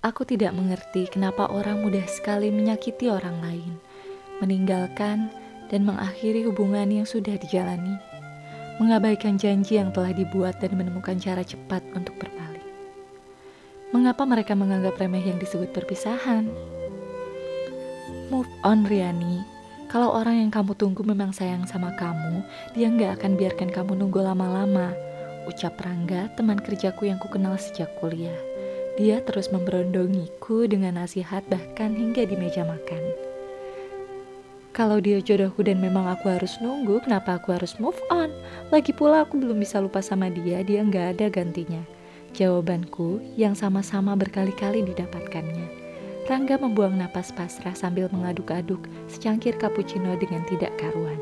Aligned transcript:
Aku 0.00 0.24
tidak 0.24 0.56
mengerti 0.56 1.12
kenapa 1.12 1.44
orang 1.52 1.84
mudah 1.84 2.08
sekali 2.08 2.48
menyakiti 2.48 3.12
orang 3.12 3.36
lain, 3.44 3.76
meninggalkan 4.40 5.28
dan 5.68 5.84
mengakhiri 5.84 6.48
hubungan 6.48 6.88
yang 6.88 7.04
sudah 7.04 7.36
dijalani, 7.36 8.00
mengabaikan 8.80 9.36
janji 9.36 9.76
yang 9.76 9.92
telah 9.92 10.16
dibuat 10.16 10.56
dan 10.56 10.72
menemukan 10.72 11.20
cara 11.20 11.44
cepat 11.44 11.84
untuk 11.92 12.16
berpaling. 12.16 12.64
Mengapa 13.92 14.24
mereka 14.24 14.56
menganggap 14.56 14.96
remeh 14.96 15.20
yang 15.20 15.36
disebut 15.36 15.68
perpisahan? 15.68 16.48
Move 18.32 18.48
on, 18.64 18.88
Riani. 18.88 19.44
Kalau 19.92 20.16
orang 20.16 20.48
yang 20.48 20.48
kamu 20.48 20.80
tunggu 20.80 21.04
memang 21.04 21.36
sayang 21.36 21.68
sama 21.68 21.92
kamu, 22.00 22.40
dia 22.72 22.88
nggak 22.88 23.20
akan 23.20 23.36
biarkan 23.36 23.68
kamu 23.68 24.00
nunggu 24.00 24.24
lama-lama. 24.24 24.96
Ucap 25.44 25.76
Rangga, 25.76 26.32
teman 26.40 26.56
kerjaku 26.56 27.04
yang 27.12 27.20
kukenal 27.20 27.60
sejak 27.60 27.92
kuliah. 28.00 28.40
Dia 28.98 29.22
terus 29.22 29.52
memberondongiku 29.52 30.66
dengan 30.66 30.98
nasihat 30.98 31.46
bahkan 31.46 31.94
hingga 31.94 32.26
di 32.26 32.34
meja 32.34 32.66
makan. 32.66 33.02
Kalau 34.70 35.02
dia 35.02 35.18
jodohku 35.18 35.66
dan 35.66 35.82
memang 35.82 36.06
aku 36.06 36.30
harus 36.30 36.54
nunggu, 36.62 37.02
kenapa 37.02 37.42
aku 37.42 37.50
harus 37.50 37.74
move 37.82 37.98
on? 38.08 38.30
Lagi 38.70 38.94
pula 38.94 39.26
aku 39.26 39.36
belum 39.36 39.58
bisa 39.58 39.82
lupa 39.82 39.98
sama 39.98 40.30
dia, 40.30 40.62
dia 40.62 40.80
nggak 40.80 41.18
ada 41.18 41.26
gantinya. 41.26 41.82
Jawabanku 42.32 43.18
yang 43.34 43.58
sama-sama 43.58 44.14
berkali-kali 44.14 44.86
didapatkannya. 44.86 45.66
Rangga 46.30 46.62
membuang 46.62 46.94
napas 46.94 47.34
pasrah 47.34 47.74
sambil 47.74 48.06
mengaduk-aduk 48.14 48.86
secangkir 49.10 49.58
cappuccino 49.58 50.14
dengan 50.14 50.46
tidak 50.46 50.70
karuan. 50.78 51.18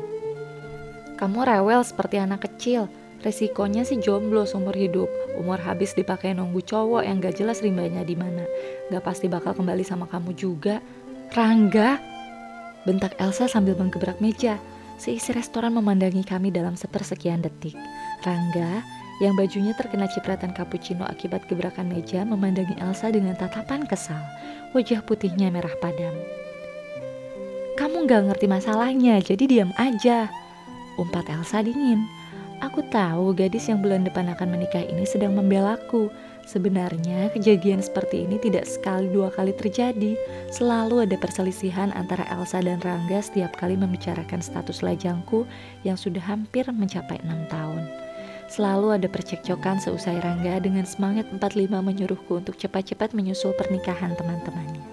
Kamu 1.17 1.41
rewel 1.41 1.81
seperti 1.81 2.21
anak 2.21 2.45
kecil. 2.45 2.85
Resikonya 3.19 3.83
sih 3.83 3.99
jomblo 3.99 4.47
seumur 4.47 4.71
hidup. 4.71 5.11
Umur 5.35 5.59
habis 5.59 5.91
dipakai 5.91 6.31
nunggu 6.31 6.63
cowok 6.63 7.03
yang 7.03 7.19
gak 7.19 7.35
jelas 7.35 7.59
rimbanya 7.59 8.07
di 8.07 8.15
mana. 8.15 8.47
Gak 8.87 9.03
pasti 9.03 9.27
bakal 9.27 9.51
kembali 9.51 9.83
sama 9.83 10.07
kamu 10.07 10.31
juga. 10.39 10.79
Rangga, 11.35 11.99
bentak 12.87 13.19
Elsa 13.19 13.51
sambil 13.51 13.75
menggebrak 13.75 14.23
meja. 14.23 14.55
Seisi 14.99 15.31
restoran 15.31 15.75
memandangi 15.75 16.23
kami 16.23 16.51
dalam 16.51 16.79
sepersekian 16.79 17.43
detik. 17.43 17.75
Rangga, 18.23 18.83
yang 19.19 19.35
bajunya 19.35 19.75
terkena 19.75 20.07
cipratan 20.07 20.55
cappuccino 20.55 21.03
akibat 21.03 21.43
gebrakan 21.51 21.91
meja 21.91 22.23
memandangi 22.23 22.79
Elsa 22.79 23.11
dengan 23.11 23.35
tatapan 23.35 23.83
kesal. 23.83 24.19
Wajah 24.71 25.03
putihnya 25.03 25.51
merah 25.51 25.75
padam. 25.83 26.15
Kamu 27.75 28.07
gak 28.07 28.31
ngerti 28.31 28.47
masalahnya, 28.47 29.19
jadi 29.23 29.43
diam 29.43 29.71
aja. 29.75 30.31
Umpat 30.99 31.31
Elsa 31.31 31.63
dingin. 31.63 32.18
Aku 32.59 32.83
tahu 32.91 33.31
gadis 33.31 33.71
yang 33.71 33.79
bulan 33.79 34.03
depan 34.03 34.27
akan 34.35 34.51
menikah 34.51 34.83
ini 34.83 35.07
sedang 35.07 35.31
membelaku. 35.31 36.11
Sebenarnya 36.43 37.31
kejadian 37.31 37.79
seperti 37.79 38.27
ini 38.27 38.35
tidak 38.35 38.67
sekali 38.67 39.07
dua 39.07 39.31
kali 39.31 39.55
terjadi. 39.55 40.19
Selalu 40.51 41.07
ada 41.07 41.15
perselisihan 41.15 41.95
antara 41.95 42.27
Elsa 42.27 42.59
dan 42.59 42.83
Rangga 42.83 43.23
setiap 43.23 43.55
kali 43.55 43.79
membicarakan 43.79 44.43
status 44.43 44.83
lajangku 44.83 45.47
yang 45.87 45.95
sudah 45.95 46.19
hampir 46.19 46.67
mencapai 46.67 47.23
enam 47.23 47.47
tahun. 47.47 47.87
Selalu 48.51 48.97
ada 48.99 49.07
percekcokan 49.07 49.79
seusai 49.79 50.19
Rangga 50.19 50.59
dengan 50.59 50.83
semangat 50.83 51.31
45 51.31 51.69
menyuruhku 51.69 52.43
untuk 52.43 52.59
cepat-cepat 52.59 53.15
menyusul 53.15 53.55
pernikahan 53.55 54.19
teman-temannya. 54.19 54.83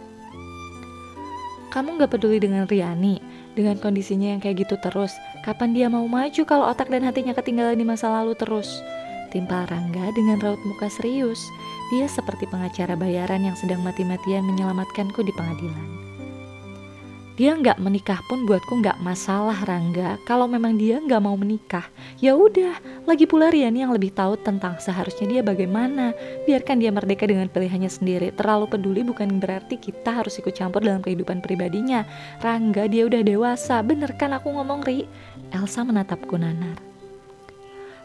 Kamu 1.75 1.98
gak 1.98 2.14
peduli 2.14 2.41
dengan 2.41 2.64
Riani, 2.64 3.20
dengan 3.57 3.81
kondisinya 3.81 4.37
yang 4.37 4.41
kayak 4.45 4.69
gitu 4.69 4.77
terus. 4.79 5.17
Kapan 5.43 5.73
dia 5.73 5.89
mau 5.89 6.05
maju 6.05 6.43
kalau 6.45 6.69
otak 6.69 6.93
dan 6.93 7.03
hatinya 7.03 7.33
ketinggalan 7.33 7.81
di 7.81 7.89
masa 7.89 8.13
lalu 8.13 8.37
terus? 8.37 8.85
Timpal 9.33 9.67
Rangga 9.67 10.13
dengan 10.15 10.39
raut 10.39 10.61
muka 10.69 10.87
serius. 10.93 11.41
Dia 11.91 12.07
seperti 12.07 12.47
pengacara 12.47 12.95
bayaran 12.95 13.43
yang 13.43 13.57
sedang 13.59 13.83
mati-matian 13.83 14.45
menyelamatkanku 14.47 15.25
di 15.25 15.33
pengadilan. 15.35 16.16
Dia 17.37 17.53
nggak 17.53 17.77
menikah 17.84 18.25
pun 18.33 18.48
buatku 18.48 18.81
nggak 18.81 18.97
masalah 19.05 19.61
Rangga. 19.69 20.17
Kalau 20.25 20.48
memang 20.48 20.81
dia 20.81 20.97
nggak 20.97 21.20
mau 21.20 21.36
menikah, 21.36 21.85
ya 22.17 22.33
udah. 22.33 22.80
Lagi 23.05 23.29
pula 23.29 23.52
Riani 23.52 23.85
yang 23.85 23.92
lebih 23.92 24.17
tahu 24.17 24.41
tentang 24.41 24.80
seharusnya 24.80 25.29
dia 25.29 25.42
bagaimana. 25.45 26.17
Biarkan 26.48 26.80
dia 26.80 26.89
merdeka 26.89 27.29
dengan 27.29 27.52
pilihannya 27.52 27.92
sendiri. 27.92 28.33
Terlalu 28.33 28.73
peduli 28.73 29.05
bukan 29.05 29.36
berarti 29.36 29.77
kita 29.77 30.24
harus 30.24 30.41
ikut 30.41 30.57
campur 30.57 30.80
dalam 30.80 31.05
kehidupan 31.05 31.45
pribadinya. 31.45 32.08
Rangga 32.41 32.89
dia 32.89 33.05
udah 33.05 33.20
dewasa. 33.20 33.85
Bener 33.85 34.17
kan 34.17 34.33
aku 34.33 34.57
ngomong 34.57 34.80
Ri? 34.89 35.05
Elsa 35.53 35.85
menatapku 35.85 36.41
nanar. 36.41 36.80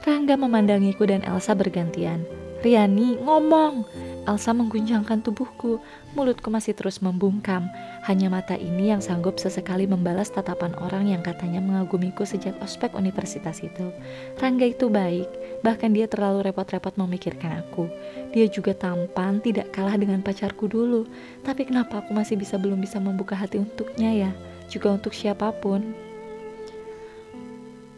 Rangga 0.04 0.36
memandangiku 0.36 1.08
dan 1.08 1.24
Elsa 1.24 1.56
bergantian. 1.56 2.28
Riani 2.68 3.16
ngomong. 3.24 4.11
Elsa 4.30 4.54
mengguncangkan 4.54 5.26
tubuhku, 5.26 5.82
mulutku 6.14 6.54
masih 6.54 6.78
terus 6.78 7.02
membungkam. 7.02 7.66
Hanya 8.06 8.30
mata 8.30 8.54
ini 8.54 8.94
yang 8.94 9.02
sanggup 9.02 9.42
sesekali 9.42 9.90
membalas 9.90 10.30
tatapan 10.30 10.78
orang 10.78 11.10
yang 11.10 11.26
katanya 11.26 11.58
mengagumiku 11.58 12.22
sejak 12.22 12.54
ospek 12.62 12.94
universitas 12.94 13.66
itu. 13.66 13.90
Rangga 14.38 14.70
itu 14.70 14.94
baik, 14.94 15.26
bahkan 15.66 15.90
dia 15.90 16.06
terlalu 16.06 16.46
repot-repot 16.46 16.94
memikirkan 17.02 17.66
aku. 17.66 17.90
Dia 18.30 18.46
juga 18.46 18.78
tampan, 18.78 19.42
tidak 19.42 19.74
kalah 19.74 19.98
dengan 19.98 20.22
pacarku 20.22 20.70
dulu. 20.70 21.10
Tapi 21.42 21.66
kenapa 21.66 22.06
aku 22.06 22.14
masih 22.14 22.38
bisa 22.38 22.62
belum 22.62 22.78
bisa 22.78 23.02
membuka 23.02 23.34
hati 23.34 23.58
untuknya 23.58 24.30
ya? 24.30 24.32
Juga 24.70 24.94
untuk 24.94 25.18
siapa 25.18 25.50
pun. 25.50 26.11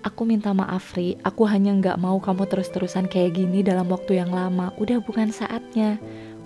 Aku 0.03 0.27
minta 0.27 0.51
maaf 0.51 0.99
Ri, 0.99 1.15
aku 1.23 1.47
hanya 1.47 1.71
nggak 1.71 1.95
mau 1.95 2.19
kamu 2.19 2.43
terus-terusan 2.51 3.07
kayak 3.07 3.39
gini 3.39 3.63
dalam 3.63 3.87
waktu 3.87 4.19
yang 4.19 4.35
lama. 4.35 4.75
Udah 4.75 4.99
bukan 4.99 5.31
saatnya. 5.31 5.95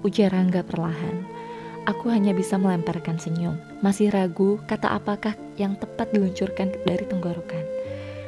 Ujar 0.06 0.30
Rangga 0.30 0.62
perlahan. 0.62 1.26
Aku 1.90 2.14
hanya 2.14 2.38
bisa 2.38 2.62
melemparkan 2.62 3.18
senyum. 3.18 3.58
Masih 3.82 4.14
ragu 4.14 4.62
kata 4.70 4.94
apakah 4.94 5.34
yang 5.58 5.74
tepat 5.74 6.14
diluncurkan 6.14 6.70
dari 6.86 7.02
tenggorokan. 7.10 7.66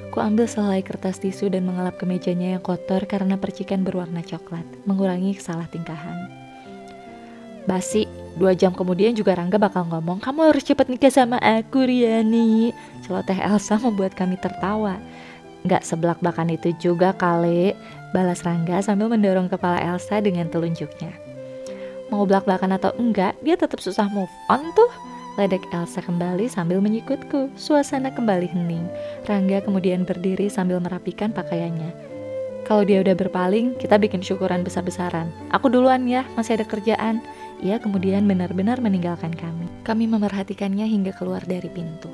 Ku 0.09 0.17
ambil 0.17 0.49
selai 0.49 0.81
kertas 0.81 1.21
tisu 1.21 1.53
dan 1.53 1.69
mengelap 1.69 2.01
ke 2.01 2.09
mejanya 2.09 2.57
yang 2.57 2.63
kotor 2.65 3.05
karena 3.05 3.37
percikan 3.37 3.85
berwarna 3.85 4.25
coklat, 4.25 4.65
mengurangi 4.89 5.37
kesalah 5.37 5.69
tingkahan. 5.69 6.25
Basi, 7.69 8.09
dua 8.33 8.57
jam 8.57 8.73
kemudian 8.73 9.13
juga 9.13 9.37
Rangga 9.37 9.61
bakal 9.61 9.85
ngomong, 9.93 10.17
kamu 10.17 10.49
harus 10.49 10.65
cepat 10.65 10.89
nikah 10.89 11.13
sama 11.13 11.37
aku 11.37 11.85
Riani. 11.85 12.73
Celoteh 13.05 13.37
Elsa 13.37 13.77
membuat 13.77 14.17
kami 14.17 14.41
tertawa. 14.41 14.97
Gak 15.67 15.83
seblak-blakan 15.83 16.55
itu 16.55 16.71
juga 16.79 17.11
kali, 17.11 17.75
balas 18.15 18.47
Rangga 18.47 18.79
sambil 18.79 19.11
mendorong 19.11 19.51
kepala 19.51 19.75
Elsa 19.83 20.23
dengan 20.23 20.47
telunjuknya. 20.47 21.11
Mau 22.09 22.23
belak-belakan 22.23 22.79
atau 22.79 22.95
enggak, 22.95 23.35
dia 23.43 23.59
tetap 23.59 23.83
susah 23.83 24.07
move 24.07 24.31
on 24.47 24.63
tuh. 24.73 24.89
Ledek 25.37 25.63
Elsa 25.71 26.03
kembali 26.03 26.51
sambil 26.51 26.83
menyikutku. 26.83 27.53
Suasana 27.55 28.11
kembali 28.11 28.49
hening. 28.49 28.83
Rangga 29.27 29.63
kemudian 29.63 30.03
berdiri 30.03 30.51
sambil 30.51 30.83
merapikan 30.83 31.31
pakaiannya. 31.31 31.91
Kalau 32.67 32.83
dia 32.85 33.01
udah 33.01 33.15
berpaling, 33.17 33.73
kita 33.79 33.97
bikin 33.97 34.21
syukuran 34.21 34.61
besar-besaran. 34.61 35.31
Aku 35.55 35.71
duluan 35.71 36.05
ya, 36.05 36.27
masih 36.37 36.59
ada 36.59 36.65
kerjaan. 36.67 37.23
Ia 37.65 37.81
kemudian 37.81 38.27
benar-benar 38.29 38.77
meninggalkan 38.83 39.33
kami. 39.33 39.65
Kami 39.87 40.05
memerhatikannya 40.05 40.85
hingga 40.85 41.15
keluar 41.15 41.41
dari 41.47 41.65
pintu. 41.71 42.11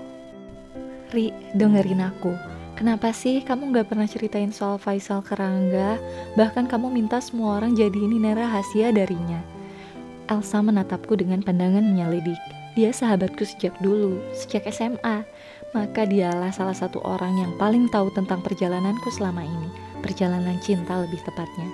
Ri, 1.12 1.36
dengerin 1.58 2.08
aku. 2.08 2.55
Kenapa 2.76 3.16
sih 3.16 3.40
kamu 3.40 3.72
gak 3.72 3.88
pernah 3.96 4.04
ceritain 4.04 4.52
soal 4.52 4.76
Faisal 4.76 5.24
ke 5.24 5.32
Rangga? 5.32 5.96
Bahkan 6.36 6.68
kamu 6.68 6.92
minta 6.92 7.24
semua 7.24 7.64
orang 7.64 7.72
jadi 7.72 7.96
ini 7.96 8.20
rahasia 8.36 8.92
darinya. 8.92 9.40
Elsa 10.28 10.60
menatapku 10.60 11.16
dengan 11.16 11.40
pandangan 11.40 11.80
menyelidik. 11.80 12.36
Dia 12.76 12.92
sahabatku 12.92 13.48
sejak 13.48 13.72
dulu, 13.80 14.20
sejak 14.36 14.68
SMA. 14.76 15.24
Maka 15.72 16.04
dialah 16.04 16.52
salah 16.52 16.76
satu 16.76 17.00
orang 17.08 17.40
yang 17.40 17.56
paling 17.56 17.88
tahu 17.88 18.12
tentang 18.12 18.44
perjalananku 18.44 19.08
selama 19.08 19.48
ini. 19.48 19.72
Perjalanan 20.04 20.60
cinta 20.60 21.00
lebih 21.00 21.24
tepatnya. 21.24 21.72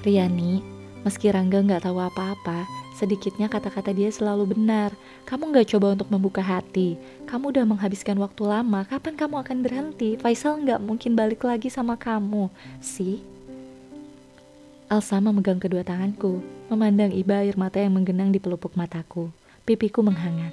Riani, 0.00 0.79
meski 1.02 1.32
Rangga 1.32 1.64
gak 1.64 1.88
tahu 1.88 1.98
apa-apa, 2.00 2.68
Sedikitnya 3.00 3.48
kata-kata 3.48 3.96
dia 3.96 4.12
selalu 4.12 4.52
benar. 4.52 4.92
Kamu 5.24 5.56
gak 5.56 5.72
coba 5.72 5.96
untuk 5.96 6.12
membuka 6.12 6.44
hati. 6.44 7.00
Kamu 7.24 7.48
udah 7.48 7.64
menghabiskan 7.64 8.20
waktu 8.20 8.44
lama. 8.44 8.84
Kapan 8.84 9.16
kamu 9.16 9.40
akan 9.40 9.58
berhenti? 9.64 10.20
Faisal 10.20 10.60
gak 10.68 10.84
mungkin 10.84 11.16
balik 11.16 11.40
lagi 11.40 11.72
sama 11.72 11.96
kamu. 11.96 12.52
Si? 12.84 13.24
Elsa 14.92 15.16
memegang 15.16 15.56
kedua 15.56 15.80
tanganku, 15.80 16.44
memandang 16.68 17.08
iba 17.16 17.40
air 17.40 17.56
mata 17.56 17.80
yang 17.80 17.96
menggenang 17.96 18.36
di 18.36 18.42
pelupuk 18.42 18.76
mataku. 18.76 19.32
Pipiku 19.64 20.04
menghangat. 20.04 20.52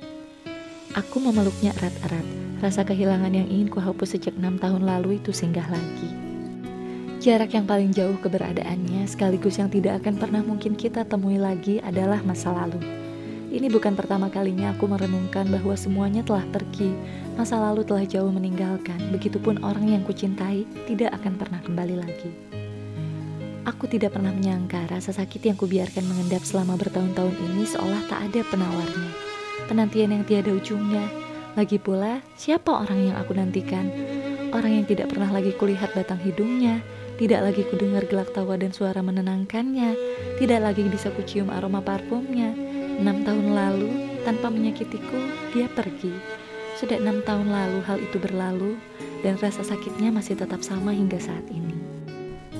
Aku 0.96 1.20
memeluknya 1.20 1.76
erat-erat. 1.76 2.24
Rasa 2.64 2.88
kehilangan 2.88 3.36
yang 3.36 3.52
ingin 3.52 3.68
kuhapus 3.68 4.16
sejak 4.16 4.40
enam 4.40 4.56
tahun 4.56 4.88
lalu 4.88 5.20
itu 5.20 5.36
singgah 5.36 5.68
lagi. 5.68 6.27
Jarak 7.18 7.50
yang 7.58 7.66
paling 7.66 7.90
jauh 7.98 8.14
keberadaannya 8.22 9.10
sekaligus 9.10 9.58
yang 9.58 9.74
tidak 9.74 10.06
akan 10.06 10.22
pernah 10.22 10.46
mungkin 10.46 10.78
kita 10.78 11.02
temui 11.02 11.42
lagi 11.42 11.82
adalah 11.82 12.22
masa 12.22 12.54
lalu. 12.54 12.78
Ini 13.50 13.74
bukan 13.74 13.98
pertama 13.98 14.30
kalinya 14.30 14.70
aku 14.70 14.86
merenungkan 14.86 15.50
bahwa 15.50 15.74
semuanya 15.74 16.22
telah 16.22 16.46
pergi, 16.54 16.94
masa 17.34 17.58
lalu 17.58 17.82
telah 17.82 18.06
jauh 18.06 18.30
meninggalkan, 18.30 19.02
begitupun 19.10 19.66
orang 19.66 19.98
yang 19.98 20.06
kucintai 20.06 20.70
tidak 20.86 21.10
akan 21.18 21.34
pernah 21.42 21.58
kembali 21.66 21.96
lagi. 21.98 22.30
Aku 23.66 23.90
tidak 23.90 24.14
pernah 24.14 24.30
menyangka 24.30 24.86
rasa 24.86 25.10
sakit 25.10 25.42
yang 25.42 25.58
kubiarkan 25.58 26.06
mengendap 26.06 26.46
selama 26.46 26.78
bertahun-tahun 26.78 27.34
ini 27.34 27.66
seolah 27.66 28.02
tak 28.06 28.30
ada 28.30 28.46
penawarnya. 28.46 29.10
Penantian 29.66 30.14
yang 30.14 30.24
tiada 30.24 30.54
ujungnya. 30.54 31.10
Lagi 31.58 31.82
pula, 31.82 32.22
siapa 32.38 32.70
orang 32.70 33.10
yang 33.10 33.16
aku 33.18 33.34
nantikan? 33.34 33.90
Orang 34.54 34.70
yang 34.70 34.86
tidak 34.86 35.10
pernah 35.10 35.34
lagi 35.34 35.52
kulihat 35.58 35.98
batang 35.98 36.22
hidungnya, 36.22 36.80
tidak 37.18 37.50
lagi 37.50 37.66
kudengar 37.66 38.06
gelak 38.06 38.30
tawa 38.32 38.62
dan 38.62 38.70
suara 38.70 39.02
menenangkannya, 39.02 39.98
tidak 40.38 40.60
lagi 40.62 40.86
bisa 40.86 41.10
kucium 41.18 41.50
aroma 41.50 41.82
parfumnya. 41.82 42.54
Enam 42.98 43.26
tahun 43.26 43.58
lalu, 43.58 43.90
tanpa 44.22 44.54
menyakitiku, 44.54 45.18
dia 45.54 45.66
pergi. 45.74 46.14
Sudah 46.78 47.02
enam 47.02 47.26
tahun 47.26 47.50
lalu 47.50 47.80
hal 47.90 47.98
itu 47.98 48.22
berlalu, 48.22 48.78
dan 49.26 49.34
rasa 49.42 49.66
sakitnya 49.66 50.14
masih 50.14 50.38
tetap 50.38 50.62
sama 50.62 50.94
hingga 50.94 51.18
saat 51.18 51.42
ini. 51.50 51.74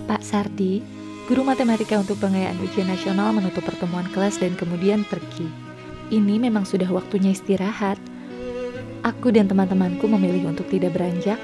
Pak 0.10 0.26
Sardi, 0.26 0.82
guru 1.30 1.46
matematika 1.46 2.02
untuk 2.02 2.18
pengayaan 2.18 2.58
ujian 2.58 2.90
nasional 2.90 3.30
menutup 3.38 3.62
pertemuan 3.62 4.10
kelas 4.10 4.42
dan 4.42 4.58
kemudian 4.58 5.06
pergi. 5.06 5.46
Ini 6.10 6.40
memang 6.40 6.66
sudah 6.66 6.88
waktunya 6.90 7.36
istirahat. 7.36 8.00
Aku 9.06 9.30
dan 9.30 9.46
teman-temanku 9.46 10.08
memilih 10.10 10.50
untuk 10.50 10.66
tidak 10.72 10.98
beranjak. 10.98 11.38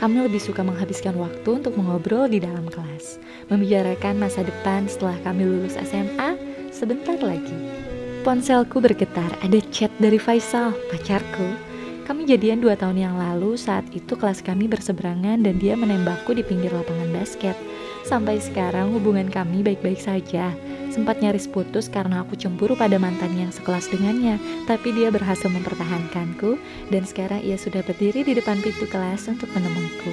Kami 0.00 0.16
lebih 0.24 0.40
suka 0.40 0.64
menghabiskan 0.64 1.12
waktu 1.20 1.60
untuk 1.60 1.76
mengobrol 1.76 2.24
di 2.24 2.40
dalam 2.40 2.64
kelas, 2.72 3.20
membicarakan 3.52 4.16
masa 4.16 4.40
depan 4.40 4.88
setelah 4.88 5.12
kami 5.20 5.44
lulus 5.44 5.76
SMA 5.76 6.40
sebentar 6.72 7.20
lagi. 7.20 7.52
Ponselku 8.24 8.80
bergetar, 8.80 9.28
ada 9.44 9.60
chat 9.68 9.92
dari 10.00 10.16
Faisal, 10.16 10.72
pacarku. 10.88 11.44
Kami 12.08 12.24
jadian 12.24 12.64
dua 12.64 12.80
tahun 12.80 12.96
yang 12.96 13.14
lalu, 13.20 13.60
saat 13.60 13.84
itu 13.92 14.16
kelas 14.16 14.40
kami 14.40 14.72
berseberangan 14.72 15.44
dan 15.44 15.60
dia 15.60 15.76
menembakku 15.76 16.32
di 16.32 16.48
pinggir 16.48 16.72
lapangan 16.72 17.12
basket. 17.12 17.54
Sampai 18.00 18.40
sekarang 18.40 18.96
hubungan 18.96 19.28
kami 19.28 19.60
baik-baik 19.60 20.00
saja. 20.00 20.56
Sempat 20.90 21.22
nyaris 21.22 21.46
putus 21.46 21.86
karena 21.86 22.26
aku 22.26 22.34
cemburu 22.34 22.74
pada 22.74 22.98
mantan 22.98 23.30
yang 23.38 23.54
sekelas 23.54 23.86
dengannya, 23.94 24.42
tapi 24.66 24.90
dia 24.90 25.06
berhasil 25.14 25.46
mempertahankanku 25.46 26.58
dan 26.90 27.06
sekarang 27.06 27.46
ia 27.46 27.54
sudah 27.54 27.86
berdiri 27.86 28.26
di 28.26 28.34
depan 28.34 28.58
pintu 28.58 28.90
kelas 28.90 29.30
untuk 29.30 29.46
menemuiku. 29.54 30.10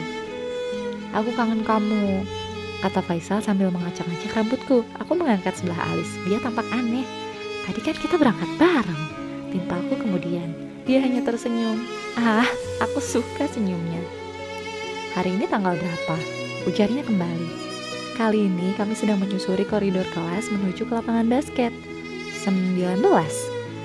Aku 1.17 1.33
kangen 1.33 1.65
kamu, 1.65 2.21
kata 2.85 3.01
Faisal 3.01 3.41
sambil 3.41 3.73
mengacak-acak 3.73 4.37
rambutku. 4.37 4.85
Aku 5.01 5.17
mengangkat 5.17 5.57
sebelah 5.57 5.81
alis, 5.89 6.13
dia 6.29 6.37
tampak 6.37 6.69
aneh. 6.69 7.09
Tadi 7.65 7.79
kan 7.81 7.97
kita 7.97 8.15
berangkat 8.21 8.49
bareng, 8.61 9.03
timpalku 9.49 9.97
kemudian. 9.97 10.53
Dia 10.85 11.01
hanya 11.01 11.25
tersenyum. 11.25 11.83
Ah, 12.15 12.47
aku 12.79 13.01
suka 13.01 13.49
senyumnya. 13.49 13.99
Hari 15.17 15.33
ini 15.35 15.49
tanggal 15.49 15.73
berapa? 15.73 16.15
Ujarnya 16.69 17.01
kembali. 17.01 17.66
Kali 18.17 18.49
ini 18.49 18.73
kami 18.73 18.97
sedang 18.97 19.21
menyusuri 19.21 19.61
koridor 19.61 20.01
kelas 20.09 20.49
menuju 20.49 20.89
ke 20.89 20.93
lapangan 20.97 21.29
basket. 21.29 21.69
19. 22.41 22.97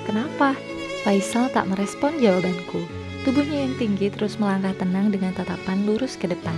Kenapa? 0.08 0.56
Faisal 1.04 1.52
tak 1.52 1.68
merespon 1.68 2.16
jawabanku. 2.16 2.80
Tubuhnya 3.28 3.68
yang 3.68 3.76
tinggi 3.76 4.08
terus 4.08 4.40
melangkah 4.40 4.72
tenang 4.80 5.12
dengan 5.12 5.36
tatapan 5.36 5.84
lurus 5.84 6.16
ke 6.16 6.32
depan. 6.32 6.56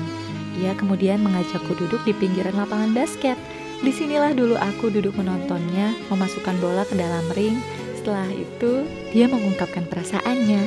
Ia 0.62 0.79
kemudian 0.79 1.19
mengajakku 1.26 1.75
duduk 1.75 1.99
di 2.06 2.15
pinggiran 2.15 2.55
lapangan 2.55 2.94
basket. 2.94 3.35
Di 3.82 3.91
sinilah 3.91 4.38
dulu 4.38 4.55
aku 4.55 4.94
duduk 4.94 5.19
menontonnya, 5.19 5.99
memasukkan 6.15 6.55
bola 6.62 6.87
ke 6.87 6.94
dalam 6.94 7.26
ring. 7.35 7.59
Setelah 7.99 8.31
itu, 8.31 8.87
dia 9.11 9.26
mengungkapkan 9.26 9.82
perasaannya. 9.91 10.62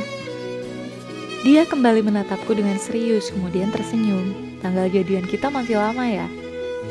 Dia 1.47 1.63
kembali 1.63 2.03
menatapku 2.03 2.51
dengan 2.51 2.75
serius, 2.75 3.31
kemudian 3.31 3.71
tersenyum. 3.71 4.59
Tanggal 4.59 4.91
jadian 4.91 5.23
kita 5.23 5.47
masih 5.47 5.79
lama 5.79 6.03
ya? 6.03 6.27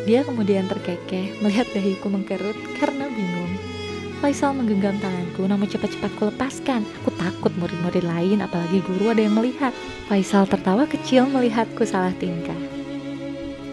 Dia 0.07 0.23
kemudian 0.23 0.71
terkekeh 0.71 1.43
melihat 1.43 1.67
dahiku 1.75 2.07
mengkerut 2.07 2.55
karena 2.79 3.11
bingung. 3.11 3.51
Faisal 4.23 4.55
menggenggam 4.55 4.97
tanganku 5.03 5.45
namun 5.45 5.67
cepat-cepat 5.67 6.11
ku 6.15 6.31
lepaskan. 6.31 6.87
Aku 7.03 7.11
takut 7.19 7.51
murid-murid 7.59 8.07
lain 8.07 8.39
apalagi 8.39 8.81
guru 8.87 9.11
ada 9.11 9.27
yang 9.27 9.35
melihat. 9.35 9.75
Faisal 10.07 10.47
tertawa 10.47 10.87
kecil 10.87 11.27
melihatku 11.27 11.83
salah 11.83 12.15
tingkah. 12.23 12.57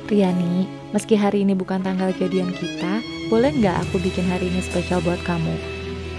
Riani, 0.09 0.65
meski 0.91 1.13
hari 1.15 1.45
ini 1.45 1.53
bukan 1.53 1.85
tanggal 1.85 2.11
jadian 2.17 2.49
kita, 2.51 2.99
boleh 3.31 3.53
nggak 3.53 3.87
aku 3.87 4.01
bikin 4.03 4.27
hari 4.27 4.51
ini 4.51 4.59
spesial 4.59 4.99
buat 5.05 5.21
kamu? 5.23 5.55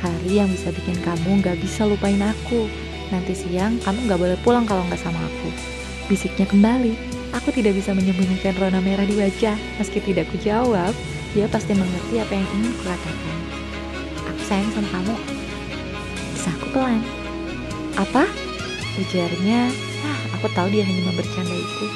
Hari 0.00 0.30
yang 0.30 0.48
bisa 0.48 0.70
bikin 0.72 0.96
kamu 1.04 1.42
nggak 1.42 1.58
bisa 1.58 1.84
lupain 1.84 2.22
aku. 2.22 2.70
Nanti 3.12 3.34
siang 3.34 3.82
kamu 3.82 4.08
nggak 4.08 4.20
boleh 4.22 4.38
pulang 4.46 4.64
kalau 4.64 4.86
nggak 4.88 5.02
sama 5.02 5.20
aku. 5.20 5.50
Bisiknya 6.08 6.48
kembali. 6.48 7.13
Aku 7.34 7.50
tidak 7.50 7.74
bisa 7.74 7.90
menyembunyikan 7.90 8.54
rona 8.62 8.78
merah 8.78 9.02
di 9.02 9.18
wajah. 9.18 9.58
Meski 9.82 9.98
tidak 9.98 10.30
kujawab, 10.30 10.94
dia 11.34 11.50
pasti 11.50 11.74
mengerti 11.74 12.22
apa 12.22 12.30
yang 12.30 12.46
ingin 12.46 12.72
kukatakan. 12.78 13.38
Aku 14.30 14.42
sayang 14.46 14.70
sama 14.70 14.88
kamu. 14.94 15.14
Bisa 16.30 16.48
aku 16.54 16.66
pelan. 16.70 17.02
Apa? 17.98 18.30
Ujarnya, 19.02 19.66
ah, 20.06 20.20
aku 20.38 20.46
tahu 20.54 20.70
dia 20.70 20.86
hanya 20.86 21.02
membercandaiku. 21.10 21.86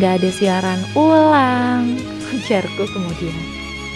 Gak 0.00 0.24
ada 0.24 0.30
siaran 0.32 0.80
ulang, 0.96 2.00
ujarku 2.40 2.88
kemudian. 2.88 3.36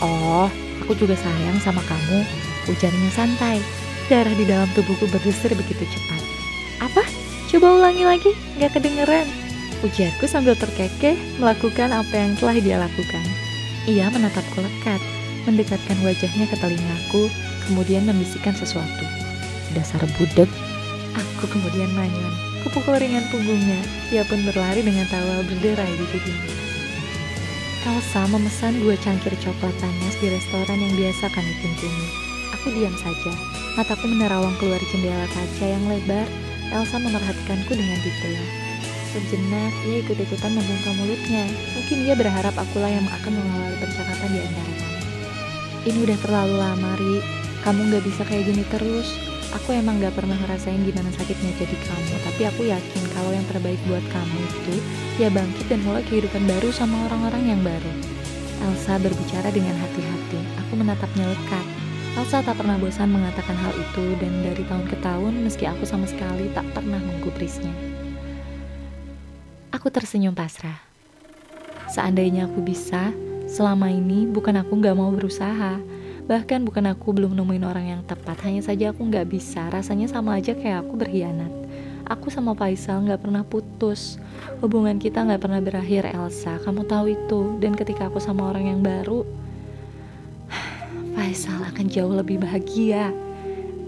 Oh, 0.05 0.53
aku 0.85 0.93
juga 0.93 1.17
sayang 1.17 1.57
sama 1.65 1.81
kamu, 1.89 2.21
ujarnya 2.69 3.11
santai. 3.17 3.65
Darah 4.13 4.37
di 4.37 4.45
dalam 4.45 4.69
tubuhku 4.77 5.09
berdesir 5.09 5.57
begitu 5.57 5.89
cepat. 5.89 6.21
Apa? 6.85 7.05
Coba 7.49 7.81
ulangi 7.81 8.05
lagi, 8.05 8.37
gak 8.61 8.77
kedengeran. 8.77 9.40
Ujarku 9.81 10.29
sambil 10.29 10.53
terkekeh 10.61 11.17
melakukan 11.41 11.89
apa 11.89 12.13
yang 12.13 12.37
telah 12.37 12.57
dia 12.61 12.77
lakukan. 12.77 13.25
Ia 13.89 14.13
menatapku 14.13 14.61
lekat, 14.61 15.01
mendekatkan 15.49 15.97
wajahnya 16.05 16.45
ke 16.53 16.57
telingaku, 16.61 17.33
kemudian 17.65 18.05
membisikkan 18.05 18.53
sesuatu. 18.53 19.05
Dasar 19.73 20.05
budek. 20.21 20.53
Aku 21.17 21.49
kemudian 21.49 21.89
manyun, 21.97 22.35
kupukul 22.61 23.01
ringan 23.01 23.25
punggungnya. 23.33 23.81
Ia 24.13 24.21
pun 24.29 24.45
berlari 24.45 24.85
dengan 24.85 25.09
tawa 25.09 25.41
berderai 25.49 25.93
di 25.97 26.07
pipinya. 26.13 26.53
Elsa 27.81 28.29
memesan 28.29 28.77
dua 28.85 28.93
cangkir 29.01 29.33
coklat 29.41 29.73
panas 29.81 30.15
di 30.21 30.29
restoran 30.29 30.77
yang 30.77 30.93
biasa 30.93 31.33
kami 31.33 31.53
kunjungi. 31.65 32.09
Aku 32.61 32.69
diam 32.77 32.93
saja, 33.01 33.33
mataku 33.81 34.05
menerawang 34.05 34.53
keluar 34.61 34.85
jendela 34.93 35.25
kaca 35.33 35.65
yang 35.65 35.89
lebar. 35.89 36.29
Elsa 36.69 37.01
memerhatikanku 37.01 37.73
dengan 37.73 37.97
detail. 38.05 38.70
Sejenak, 39.11 39.75
ia 39.91 40.07
ikut-ikutan 40.07 40.55
membuka 40.55 40.95
mulutnya. 40.95 41.43
Mungkin 41.75 42.07
dia 42.07 42.15
berharap 42.15 42.55
akulah 42.55 42.87
yang 42.87 43.03
akan 43.11 43.33
mengawali 43.35 43.77
percakapan 43.83 44.29
di 44.31 44.39
antara 44.39 44.73
kami. 44.79 45.03
Ini 45.83 45.99
udah 46.07 46.19
terlalu 46.23 46.55
lama, 46.63 46.91
Ri. 46.95 47.19
Kamu 47.67 47.91
gak 47.91 48.05
bisa 48.07 48.23
kayak 48.23 48.47
gini 48.47 48.63
terus. 48.71 49.11
Aku 49.51 49.75
emang 49.75 49.99
gak 49.99 50.15
pernah 50.15 50.39
ngerasain 50.39 50.79
gimana 50.87 51.11
sakitnya 51.11 51.51
jadi 51.59 51.75
kamu, 51.75 52.15
tapi 52.23 52.43
aku 52.47 52.63
yakin 52.71 53.03
kalau 53.11 53.35
yang 53.35 53.43
terbaik 53.51 53.83
buat 53.91 54.05
kamu 54.15 54.39
itu 54.47 54.75
ya 55.19 55.27
bangkit 55.27 55.67
dan 55.67 55.83
mulai 55.83 56.07
kehidupan 56.07 56.47
baru 56.47 56.71
sama 56.71 57.11
orang-orang 57.11 57.51
yang 57.51 57.61
baru. 57.67 57.93
Elsa 58.63 59.03
berbicara 59.03 59.51
dengan 59.51 59.75
hati-hati. 59.75 60.39
Aku 60.63 60.79
menatapnya 60.79 61.27
lekat. 61.35 61.67
Elsa 62.15 62.47
tak 62.47 62.63
pernah 62.63 62.79
bosan 62.79 63.11
mengatakan 63.11 63.59
hal 63.59 63.75
itu 63.75 64.15
dan 64.23 64.31
dari 64.47 64.63
tahun 64.71 64.87
ke 64.87 65.03
tahun 65.03 65.43
meski 65.43 65.67
aku 65.67 65.83
sama 65.83 66.07
sekali 66.07 66.47
tak 66.55 66.71
pernah 66.71 67.03
menggubrisnya. 67.03 67.90
Aku 69.81 69.89
tersenyum 69.89 70.37
pasrah. 70.37 70.77
Seandainya 71.89 72.45
aku 72.45 72.61
bisa, 72.61 73.17
selama 73.49 73.89
ini 73.89 74.29
bukan 74.29 74.61
aku 74.61 74.77
gak 74.77 74.93
mau 74.93 75.09
berusaha. 75.09 75.81
Bahkan 76.29 76.69
bukan 76.69 76.93
aku 76.93 77.17
belum 77.17 77.33
nemuin 77.33 77.65
orang 77.65 77.87
yang 77.89 78.03
tepat, 78.05 78.45
hanya 78.45 78.61
saja 78.61 78.93
aku 78.93 79.09
gak 79.09 79.33
bisa. 79.33 79.73
Rasanya 79.73 80.05
sama 80.13 80.37
aja 80.37 80.53
kayak 80.53 80.85
aku 80.85 81.01
berkhianat. 81.01 81.49
Aku 82.05 82.29
sama 82.29 82.53
Faisal 82.53 83.09
gak 83.09 83.25
pernah 83.25 83.41
putus. 83.41 84.21
Hubungan 84.61 85.01
kita 85.01 85.25
gak 85.25 85.49
pernah 85.49 85.65
berakhir, 85.65 86.13
Elsa. 86.13 86.61
Kamu 86.61 86.85
tahu 86.85 87.17
itu. 87.17 87.57
Dan 87.57 87.73
ketika 87.73 88.13
aku 88.13 88.21
sama 88.21 88.53
orang 88.53 88.69
yang 88.77 88.85
baru, 88.85 89.25
Faisal 91.17 91.57
akan 91.57 91.89
jauh 91.89 92.13
lebih 92.13 92.37
bahagia. 92.37 93.17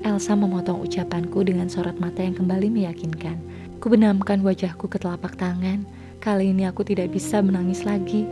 Elsa 0.09 0.33
memotong 0.41 0.81
ucapanku 0.81 1.45
dengan 1.45 1.69
sorot 1.69 2.01
mata 2.01 2.25
yang 2.25 2.33
kembali 2.33 2.73
meyakinkan. 2.73 3.52
Kubenamkan 3.83 4.47
wajahku 4.47 4.87
ke 4.87 4.95
telapak 4.95 5.35
tangan. 5.35 5.83
Kali 6.23 6.55
ini 6.55 6.71
aku 6.71 6.87
tidak 6.87 7.11
bisa 7.11 7.43
menangis 7.43 7.83
lagi. 7.83 8.23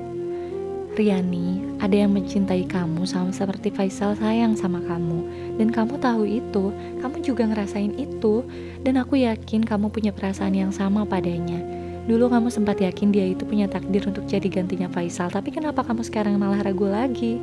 Riani, 0.95 1.75
ada 1.83 2.07
yang 2.07 2.15
mencintai 2.15 2.71
kamu 2.71 3.03
sama 3.03 3.35
seperti 3.35 3.75
Faisal 3.75 4.15
sayang 4.15 4.55
sama 4.55 4.79
kamu. 4.79 5.27
Dan 5.59 5.75
kamu 5.75 5.99
tahu 5.99 6.23
itu, 6.23 6.71
kamu 7.03 7.17
juga 7.27 7.51
ngerasain 7.51 7.99
itu. 7.99 8.47
Dan 8.87 9.03
aku 9.03 9.19
yakin 9.19 9.67
kamu 9.67 9.91
punya 9.91 10.15
perasaan 10.15 10.55
yang 10.55 10.71
sama 10.71 11.03
padanya. 11.03 11.59
Dulu 12.07 12.31
kamu 12.31 12.47
sempat 12.47 12.79
yakin 12.79 13.11
dia 13.11 13.27
itu 13.35 13.43
punya 13.43 13.67
takdir 13.67 14.07
untuk 14.07 14.31
jadi 14.31 14.47
gantinya 14.47 14.87
Faisal, 14.87 15.35
tapi 15.35 15.51
kenapa 15.51 15.83
kamu 15.83 16.07
sekarang 16.07 16.39
malah 16.39 16.63
ragu 16.63 16.87
lagi? 16.87 17.43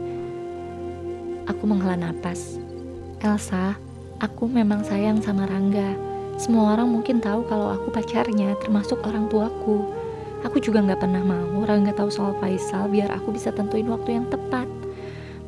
Aku 1.44 1.68
menghela 1.68 2.00
napas. 2.00 2.56
Elsa, 3.20 3.76
aku 4.24 4.48
memang 4.48 4.88
sayang 4.88 5.20
sama 5.20 5.44
Rangga. 5.44 6.17
Semua 6.38 6.78
orang 6.78 6.94
mungkin 6.94 7.18
tahu 7.18 7.50
kalau 7.50 7.74
aku 7.74 7.90
pacarnya, 7.90 8.54
termasuk 8.62 9.02
orang 9.02 9.26
tuaku. 9.26 9.90
Aku 10.46 10.62
juga 10.62 10.86
nggak 10.86 11.02
pernah 11.02 11.26
mau 11.26 11.66
Rangga 11.66 11.98
tahu 11.98 12.14
soal 12.14 12.38
Faisal 12.38 12.86
biar 12.94 13.10
aku 13.10 13.34
bisa 13.34 13.50
tentuin 13.50 13.90
waktu 13.90 14.22
yang 14.22 14.30
tepat. 14.30 14.70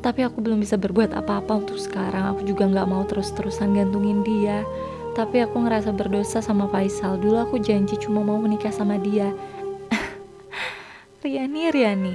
Tapi 0.02 0.26
aku 0.26 0.42
belum 0.42 0.58
bisa 0.58 0.74
berbuat 0.74 1.14
apa-apa 1.14 1.62
untuk 1.62 1.78
sekarang. 1.78 2.34
Aku 2.34 2.42
juga 2.42 2.66
nggak 2.66 2.88
mau 2.90 3.06
terus-terusan 3.06 3.70
gantungin 3.70 4.26
dia. 4.26 4.66
Tapi 5.14 5.46
aku 5.46 5.62
ngerasa 5.62 5.94
berdosa 5.94 6.42
sama 6.42 6.66
Faisal. 6.66 7.22
Dulu 7.22 7.38
aku 7.38 7.62
janji 7.62 7.94
cuma 8.02 8.26
mau 8.26 8.42
menikah 8.42 8.74
sama 8.74 8.98
dia. 8.98 9.30
Riani, 11.22 11.70
Riani. 11.70 12.14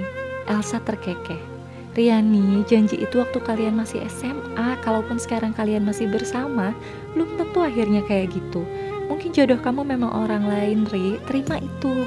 Elsa 0.52 0.84
terkekeh. 0.84 1.55
Riani, 1.96 2.60
janji 2.68 3.00
itu 3.00 3.16
waktu 3.16 3.40
kalian 3.40 3.80
masih 3.80 4.04
SMA. 4.12 4.76
Kalaupun 4.84 5.16
sekarang 5.16 5.56
kalian 5.56 5.80
masih 5.80 6.04
bersama, 6.12 6.76
belum 7.16 7.40
tentu 7.40 7.64
akhirnya 7.64 8.04
kayak 8.04 8.36
gitu. 8.36 8.68
Mungkin 9.08 9.32
jodoh 9.32 9.56
kamu 9.56 9.96
memang 9.96 10.12
orang 10.12 10.44
lain, 10.44 10.84
Ri. 10.92 11.16
Terima 11.24 11.56
itu. 11.56 12.04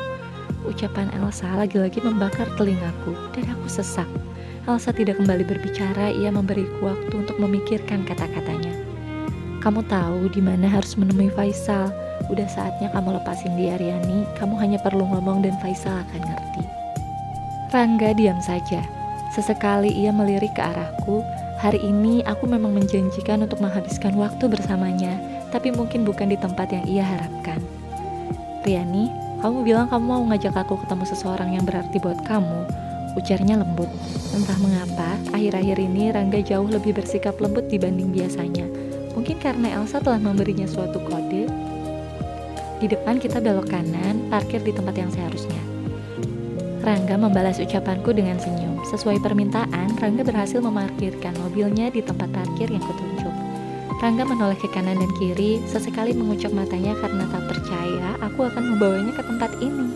Ucapan 0.61 1.09
Elsa 1.17 1.49
lagi-lagi 1.57 2.05
membakar 2.05 2.45
telingaku 2.53 3.17
dan 3.33 3.49
aku 3.49 3.65
sesak. 3.65 4.05
Elsa 4.69 4.93
tidak 4.93 5.17
kembali 5.17 5.41
berbicara, 5.41 6.13
ia 6.13 6.29
memberiku 6.29 6.93
waktu 6.93 7.25
untuk 7.25 7.41
memikirkan 7.41 8.05
kata-katanya. 8.05 8.77
Kamu 9.65 9.81
tahu 9.89 10.29
di 10.29 10.37
mana 10.37 10.69
harus 10.69 10.93
menemui 11.01 11.33
Faisal. 11.33 11.89
Udah 12.29 12.45
saatnya 12.45 12.93
kamu 12.93 13.17
lepasin 13.17 13.57
dia, 13.57 13.73
Riani. 13.81 14.29
Kamu 14.37 14.53
hanya 14.61 14.77
perlu 14.85 15.01
ngomong 15.01 15.41
dan 15.41 15.57
Faisal 15.65 15.97
akan 15.97 16.21
ngerti. 16.29 16.63
Rangga 17.73 18.13
diam 18.13 18.37
saja. 18.37 18.98
Sesekali 19.29 19.93
ia 19.93 20.09
melirik 20.09 20.57
ke 20.57 20.61
arahku. 20.61 21.21
Hari 21.59 21.83
ini 21.83 22.23
aku 22.23 22.47
memang 22.47 22.71
menjanjikan 22.71 23.43
untuk 23.45 23.59
menghabiskan 23.61 24.15
waktu 24.15 24.47
bersamanya, 24.47 25.19
tapi 25.53 25.69
mungkin 25.69 26.07
bukan 26.07 26.31
di 26.31 26.37
tempat 26.39 26.71
yang 26.71 26.85
ia 26.87 27.03
harapkan. 27.03 27.59
Riani, 28.63 29.11
kamu 29.39 29.63
bilang 29.63 29.87
kamu 29.87 30.03
mau 30.03 30.23
ngajak 30.31 30.55
aku 30.55 30.79
ketemu 30.83 31.03
seseorang 31.07 31.49
yang 31.55 31.63
berarti 31.63 31.99
buat 31.99 32.19
kamu. 32.27 32.67
Ujarnya 33.17 33.59
lembut. 33.59 33.89
Entah 34.35 34.55
mengapa, 34.61 35.17
akhir-akhir 35.33 35.77
ini 35.81 36.13
Rangga 36.13 36.39
jauh 36.43 36.69
lebih 36.69 36.95
bersikap 36.95 37.39
lembut 37.41 37.65
dibanding 37.71 38.13
biasanya. 38.13 38.67
Mungkin 39.17 39.41
karena 39.41 39.79
Elsa 39.81 40.03
telah 40.03 40.21
memberinya 40.21 40.69
suatu 40.69 41.01
kode. 41.01 41.49
Di 42.79 42.87
depan 42.87 43.19
kita 43.19 43.43
belok 43.43 43.67
kanan, 43.67 44.31
parkir 44.31 44.63
di 44.63 44.71
tempat 44.71 44.95
yang 44.95 45.11
seharusnya. 45.11 45.59
Rangga 46.79 47.19
membalas 47.19 47.59
ucapanku 47.59 48.15
dengan 48.15 48.39
senyum. 48.39 48.68
Sesuai 48.87 49.19
permintaan, 49.19 49.99
Rangga 49.99 50.23
berhasil 50.23 50.63
memarkirkan 50.63 51.35
mobilnya 51.43 51.91
di 51.91 51.99
tempat 51.99 52.31
parkir 52.31 52.71
yang 52.71 52.83
kutunjuk. 52.83 53.35
Rangga 53.99 54.23
menoleh 54.23 54.55
ke 54.55 54.71
kanan 54.71 54.95
dan 54.95 55.11
kiri, 55.19 55.59
sesekali 55.67 56.15
mengucap 56.15 56.55
matanya 56.55 56.95
karena 57.03 57.27
tak 57.27 57.43
percaya 57.51 58.15
aku 58.23 58.47
akan 58.47 58.75
membawanya 58.75 59.11
ke 59.11 59.23
tempat 59.27 59.51
ini. 59.59 59.91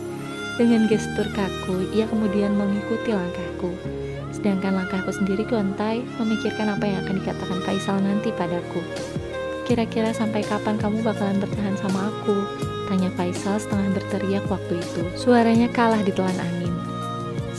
Dengan 0.60 0.86
gestur 0.86 1.26
kaku, 1.34 1.88
ia 1.96 2.04
kemudian 2.06 2.52
mengikuti 2.54 3.10
langkahku. 3.10 3.72
Sedangkan 4.30 4.76
langkahku 4.76 5.10
sendiri 5.10 5.42
gontai, 5.48 6.04
memikirkan 6.20 6.76
apa 6.76 6.84
yang 6.84 7.00
akan 7.02 7.16
dikatakan 7.24 7.58
Faisal 7.64 7.98
nanti 8.04 8.28
padaku. 8.36 8.84
Kira-kira 9.64 10.12
sampai 10.12 10.44
kapan 10.44 10.76
kamu 10.76 11.00
bakalan 11.00 11.40
bertahan 11.40 11.74
sama 11.80 12.12
aku? 12.12 12.36
Tanya 12.92 13.08
Faisal 13.16 13.56
setengah 13.56 13.96
berteriak 13.96 14.44
waktu 14.52 14.78
itu. 14.78 15.02
Suaranya 15.16 15.72
kalah 15.72 16.04
ditelan 16.04 16.36
angin. 16.36 16.63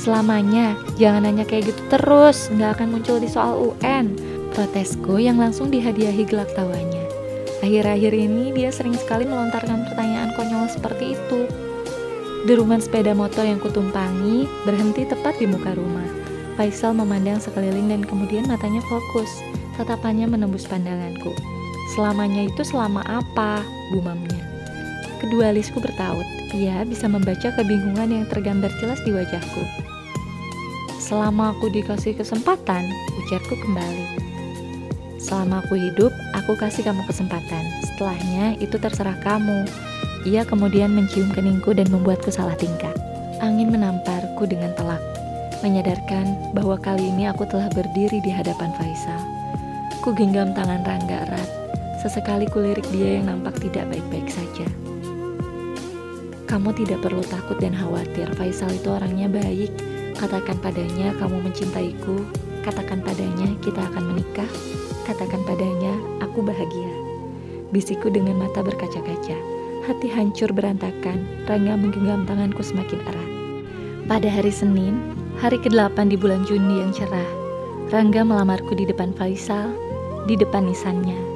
Selamanya, 0.05 0.77
jangan 1.01 1.25
nanya 1.25 1.49
kayak 1.49 1.73
gitu 1.73 1.81
terus, 1.89 2.53
nggak 2.53 2.77
akan 2.77 2.93
muncul 2.93 3.17
di 3.17 3.25
soal 3.25 3.57
UN 3.73 4.13
Protesku 4.53 5.17
yang 5.17 5.41
langsung 5.41 5.73
dihadiahi 5.73 6.29
gelak 6.29 6.53
tawanya. 6.53 7.01
Akhir-akhir 7.65 8.13
ini 8.13 8.53
dia 8.53 8.69
sering 8.69 8.93
sekali 8.93 9.25
melontarkan 9.25 9.81
pertanyaan 9.89 10.29
konyol 10.37 10.69
seperti 10.69 11.17
itu. 11.17 11.49
Deruman 12.45 12.77
sepeda 12.77 13.17
motor 13.17 13.49
yang 13.49 13.57
kutumpangi 13.57 14.45
berhenti 14.61 15.09
tepat 15.09 15.41
di 15.41 15.49
muka 15.49 15.73
rumah. 15.73 16.05
Faisal 16.53 16.93
memandang 16.93 17.41
sekeliling 17.41 17.89
dan 17.89 18.05
kemudian 18.05 18.45
matanya 18.45 18.85
fokus. 18.85 19.41
Tatapannya 19.73 20.29
menembus 20.29 20.69
pandanganku. 20.69 21.33
Selamanya 21.97 22.45
itu 22.45 22.61
selama 22.61 23.01
apa? 23.09 23.65
Gumamnya. 23.89 24.37
Kedua 25.17 25.49
alisku 25.49 25.81
bertaut. 25.81 26.29
Ia 26.53 26.85
bisa 26.85 27.09
membaca 27.09 27.49
kebingungan 27.57 28.13
yang 28.13 28.25
tergambar 28.29 28.69
jelas 28.77 29.01
di 29.01 29.09
wajahku. 29.09 29.94
Selama 31.05 31.53
aku 31.53 31.69
dikasih 31.69 32.17
kesempatan, 32.17 32.89
ujarku 33.21 33.53
kembali. 33.61 34.25
Selama 35.21 35.61
aku 35.61 35.77
hidup, 35.77 36.09
aku 36.33 36.57
kasih 36.57 36.81
kamu 36.81 37.05
kesempatan. 37.05 37.61
Setelahnya, 37.85 38.57
itu 38.57 38.73
terserah 38.81 39.13
kamu. 39.21 39.69
Ia 40.25 40.41
kemudian 40.49 40.97
mencium 40.97 41.29
keningku 41.29 41.77
dan 41.77 41.85
membuatku 41.93 42.33
salah 42.33 42.57
tingkah. 42.57 42.89
Angin 43.37 43.69
menamparku 43.69 44.49
dengan 44.49 44.73
telak, 44.73 44.97
menyadarkan 45.61 46.57
bahwa 46.57 46.73
kali 46.81 47.05
ini 47.13 47.29
aku 47.29 47.45
telah 47.45 47.69
berdiri 47.69 48.17
di 48.25 48.33
hadapan 48.33 48.73
Faisal. 48.73 49.21
Ku 50.01 50.09
genggam 50.09 50.57
tangan 50.57 50.81
Rangga 50.89 51.29
erat. 51.29 51.49
Sesekali 52.01 52.49
kulirik 52.49 52.85
dia 52.89 53.21
yang 53.21 53.29
nampak 53.29 53.61
tidak 53.61 53.93
baik-baik 53.93 54.25
saja. 54.33 54.65
Kamu 56.49 56.73
tidak 56.73 57.05
perlu 57.05 57.21
takut 57.29 57.61
dan 57.61 57.77
khawatir. 57.77 58.25
Faisal 58.33 58.73
itu 58.73 58.89
orangnya 58.89 59.29
baik. 59.29 59.94
Katakan 60.25 60.57
padanya 60.57 61.13
kamu 61.21 61.37
mencintaiku. 61.37 62.17
Katakan 62.65 63.05
padanya 63.05 63.45
kita 63.61 63.77
akan 63.77 64.09
menikah. 64.09 64.49
Katakan 65.05 65.45
padanya, 65.45 65.93
aku 66.17 66.41
bahagia. 66.41 66.89
Bisiku 67.69 68.09
dengan 68.09 68.41
mata 68.41 68.65
berkaca-kaca. 68.65 69.37
Hati 69.85 70.09
hancur 70.09 70.49
berantakan, 70.49 71.29
Rangga 71.45 71.77
menggenggam 71.77 72.25
tanganku 72.25 72.65
semakin 72.65 73.05
erat. 73.05 73.31
Pada 74.09 74.25
hari 74.25 74.49
Senin, 74.49 74.97
hari 75.37 75.61
ke-8 75.61 76.09
di 76.09 76.17
bulan 76.17 76.41
Juni 76.49 76.81
yang 76.81 76.89
cerah, 76.89 77.29
Rangga 77.93 78.25
melamarku 78.25 78.73
di 78.73 78.89
depan 78.89 79.13
Faisal, 79.13 79.77
di 80.25 80.33
depan 80.33 80.65
nisannya. 80.65 81.34